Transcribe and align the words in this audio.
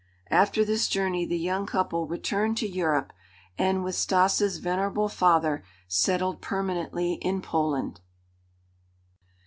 After 0.31 0.65
this 0.65 0.87
journey 0.87 1.27
the 1.27 1.37
young 1.37 1.67
couple 1.67 2.07
returned 2.07 2.57
to 2.57 2.67
Europe 2.67 3.13
and, 3.55 3.83
with 3.83 3.93
Stas' 3.93 4.57
venerable 4.57 5.07
father, 5.07 5.63
settled 5.87 6.41
permanently 6.41 7.19
in 7.21 7.39
Poland. 7.39 8.01